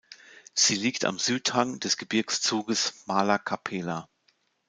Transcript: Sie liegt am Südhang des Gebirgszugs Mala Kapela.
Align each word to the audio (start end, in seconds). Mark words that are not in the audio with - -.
Sie 0.55 0.73
liegt 0.73 1.05
am 1.05 1.19
Südhang 1.19 1.79
des 1.79 1.95
Gebirgszugs 1.95 3.05
Mala 3.05 3.37
Kapela. 3.37 4.09